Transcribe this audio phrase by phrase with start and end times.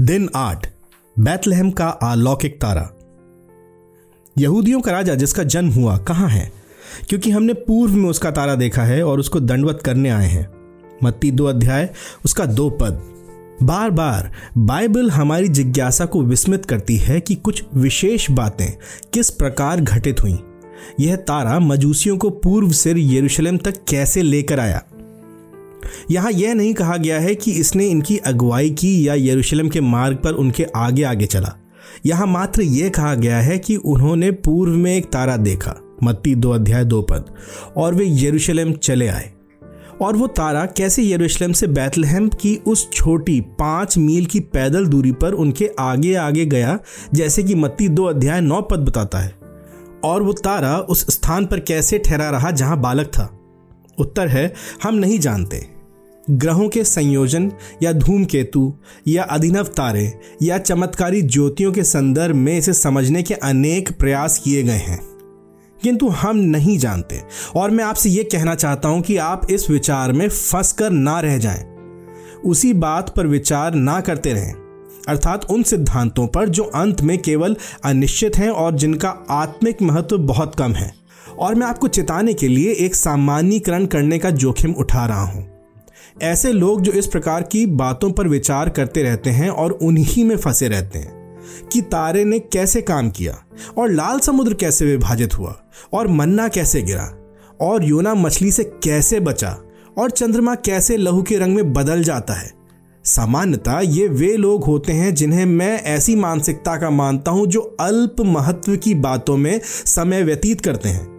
[0.00, 0.72] दिन आठ,
[1.18, 2.90] बैतलहम का अलौकिक तारा।
[4.38, 6.52] यहूदियों का राजा जिसका जन्म हुआ कहाँ है?
[7.08, 10.50] क्योंकि हमने पूर्व में उसका तारा देखा है और उसको दंडवत करने आए हैं।
[11.04, 11.90] मत्ती दो अध्याय,
[12.24, 13.02] उसका दो पद।
[13.62, 18.72] बार बार बाइबल हमारी जिज्ञासा को विस्मित करती है कि कुछ विशेष बातें
[19.12, 20.38] किस प्रकार घटित हुई।
[21.00, 24.82] यह तारा मजूसियों को पूर्व से यरूशलेम तक कैसे लेकर आया?
[26.10, 30.16] यहाँ यह नहीं कहा गया है कि इसने इनकी अगुवाई की या यरूशलेम के मार्ग
[30.16, 31.56] पर उनके आगे आगे चला।
[32.06, 36.50] यहाँ मात्र यह कहा गया है कि उन्होंने पूर्व में एक तारा देखा, मत्ती दो
[36.50, 37.24] अध्याय दो पद,
[37.76, 39.32] और वे यरूशलेम चले आए।
[40.02, 45.12] और वो तारा कैसे यरूशलेम से बैतलहम की उस छोटी पाँच मील की पैदल दूरी
[45.12, 46.78] पर उनके आगे आगे गया,
[47.14, 49.34] जैसे कि मत्ती दो अध्याय नौ पद बताता है।
[50.04, 53.38] और वो तारा उस स्थान पर कैसे ठहरा रहा जहाँ बालक था?
[53.98, 55.75] उत्तर है, हम नहीं जानते।
[56.30, 58.74] ग्रहों के संयोजन या धूमकेतु
[59.08, 64.62] या अधिनव तारे या चमत्कारी ज्योतियों के संदर्भ में इसे समझने के अनेक प्रयास किए
[64.62, 65.00] गए हैं।
[65.82, 67.22] किंतु हम नहीं जानते
[67.56, 71.20] और मैं आपसे ये कहना चाहता हूँ कि आप इस विचार में फंस कर ना
[71.20, 71.64] रह जाएँ।
[72.44, 74.54] उसी बात पर विचार ना करते रहें।
[75.08, 80.54] अर्थात उन सिद्धांतों पर जो अंत में केवल अनिश्चित हैं और जिनका आत्मिक महत्व बहुत
[80.54, 80.94] कम है।
[81.38, 85.55] और मैं आपको चेताने के लिए एक सामान्यकरण करने का जोखिम उठा रहा हूँ।
[86.22, 90.36] ऐसे लोग जो इस प्रकार की बातों पर विचार करते रहते हैं और उन्हीं में
[90.36, 91.38] फंसे रहते हैं
[91.72, 93.44] कि तारे ने कैसे काम किया
[93.78, 95.60] और लाल समुद्र कैसे विभाजित हुआ
[95.92, 97.12] और मन्ना कैसे गिरा
[97.60, 99.58] और योना मछली से कैसे बचा
[99.98, 102.52] और चंद्रमा कैसे लहू के रंग में बदल जाता है।
[103.04, 108.16] सामान्यतः ये वे लोग होते हैं जिन्हें मैं ऐसी मानसिकता का मानता हूँ जो अल्प
[108.20, 111.15] महत्व की बातों में समय व्यतीत करते हैं।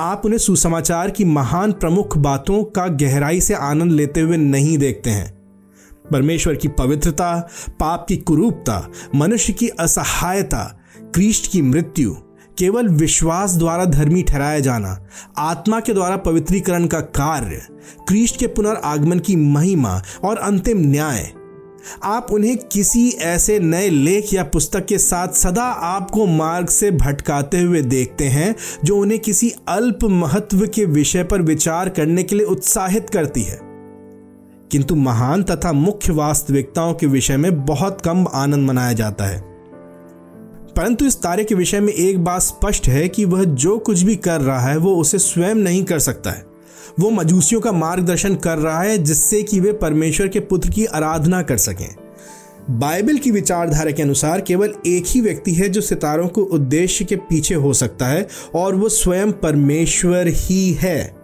[0.00, 5.10] आप उन्हें सुसमाचार की महान प्रमुख बातों का गहराई से आनंद लेते हुए नहीं देखते
[5.10, 5.30] हैं।
[6.12, 7.48] परमेश्वर की पवित्रता,
[7.80, 10.80] पाप की कुरूपता, मनुष्य की असहायता
[11.14, 12.14] क्रीष्ट की मृत्यु,
[12.58, 15.06] केवल विश्वास द्वारा धर्मी ठहराया जाना,
[15.38, 17.66] आत्मा के द्वारा पवित्रीकरण का कार्य
[18.08, 21.32] क्रीष्ट के पुनर्गमन की महिमा और अंतिम न्याय
[22.02, 27.60] आप उन्हें किसी ऐसे नए लेख या पुस्तक के साथ सदा आपको मार्ग से भटकाते
[27.60, 32.46] हुए देखते हैं, जो उन्हें किसी अल्प महत्व के विषय पर विचार करने के लिए
[32.46, 33.60] उत्साहित करती है।
[34.72, 39.40] किंतु महान तथा मुख्य वास्तविकताओं के विषय में बहुत कम आनंद मनाया जाता है।
[40.76, 44.16] परंतु इस तारे के विषय में एक बात स्पष्ट है कि वह जो कुछ भी
[44.16, 46.49] कर रहा है, वो उसे स्वयं नहीं कर सकता है।
[47.00, 51.42] वो मजूसियों का मार्गदर्शन कर रहा है जिससे कि वे परमेश्वर के पुत्र की आराधना
[51.42, 51.94] कर सकें।
[52.70, 57.16] बाइबल की विचारधारा के अनुसार केवल एक ही व्यक्ति है जो सितारों को उद्देश्य के
[57.16, 61.20] पीछे हो सकता है और वो स्वयं परमेश्वर ही है।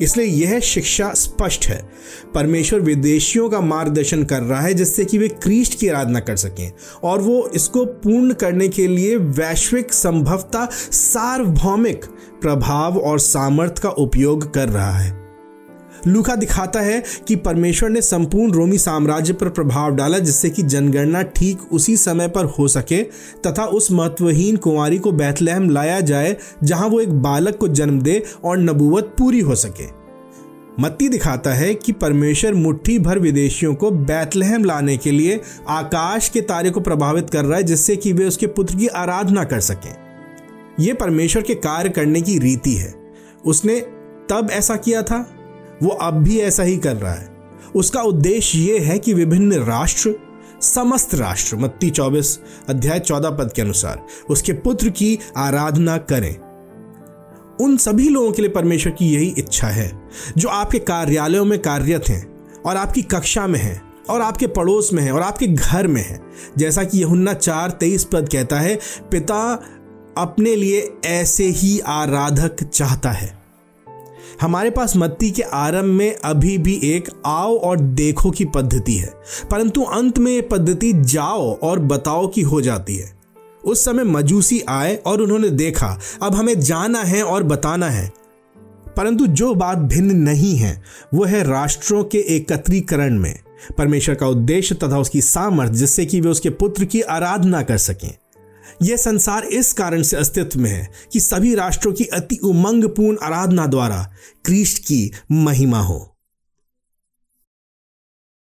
[0.00, 1.88] इसलिए यह शिक्षा स्पष्ट है।
[2.34, 6.72] परमेश्वर विदेशियों का मार्गदर्शन कर रहा है जिससे कि वे क्रीस्ट की आराधना कर सकें
[7.04, 12.04] और वो इसको पूर्ण करने के लिए वैश्विक संभवता सार्वभौमिक
[12.42, 15.20] प्रभाव और सामर्थ्य का उपयोग कर रहा है।
[16.06, 21.22] लूका दिखाता है कि परमेश्वर ने संपूर्ण रोमी साम्राज्य पर प्रभाव डाला जिससे कि जनगणना
[21.22, 23.02] ठीक उसी समय पर हो सके
[23.46, 28.22] तथा उस महत्वहीन कुंवारी को बैतलहम लाया जाए, जहाँ वो एक बालक को जन्म दे
[28.44, 29.86] और नबूवत पूरी हो सके।
[30.82, 36.40] मत्ती दिखाता है कि परमेश्वर मुट्ठी भर विदेशियों को बैतलहम लाने के लिए आकाश के
[36.40, 40.11] तारे को प्रभावित कर रहा है जिससे कि वे उसके पुत्र की आराधना कर सकें।
[40.80, 42.94] यह परमेश्वर के कार्य करने की रीति है।
[43.44, 43.80] उसने
[44.30, 45.34] तब ऐसा किया था?
[45.82, 47.36] वो अब भी ऐसा ही कर रहा है।
[47.74, 50.14] उसका उद्देश्य ये है कि विभिन्न राष्ट्र,
[50.62, 52.38] समस्त राष्ट्र, मत्ती चौबीस
[52.68, 56.36] अध्याय चौदह पद के अनुसार उसके पुत्र की आराधना करें।
[57.60, 60.02] उन सभी लोगों के लिए परमेश्वर की यही इच्छा है,
[60.38, 65.02] जो आपके कार्यालयों में कार्यरत हैं, और आपकी कक्षा में हैं, और आपके पड़ोस में
[65.02, 66.20] है, और आपके घर में है।
[66.58, 68.78] जैसा कि यहुन्ना चार तेईस पद कहता है,
[69.10, 69.62] पिता
[70.18, 73.42] अपने लिए ऐसे ही आराधक चाहता है।
[74.40, 79.12] हमारे पास मत्ती के आरंभ में अभी भी एक आओ और देखो की पद्धति है,
[79.50, 83.12] परंतु अंत में यह पद्धति जाओ और बताओ की हो जाती है।
[83.64, 88.12] उस समय मजूसी आए और उन्होंने देखा, अब हमें जाना है और बताना है।
[88.96, 90.82] परंतु जो बात भिन्न नहीं है
[91.14, 93.38] वह है राष्ट्रों के एकत्रीकरण में।
[93.78, 98.14] परमेश्वर का उद्देश्य तथा उसकी सामर्थ्य, जिससे कि वे उसके पुत्र की आराधना कर सकें।
[98.82, 103.66] यह संसार इस कारण से अस्तित्व में है कि सभी राष्ट्रों की अति उमंगपूर्ण आराधना
[103.66, 104.12] द्वारा
[104.44, 106.11] क्रिस्ट की महिमा हो।